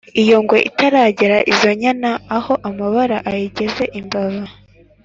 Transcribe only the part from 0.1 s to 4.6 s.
Iyo ngwe itaragera izo nyana Aho amabara ayigeze imbavu,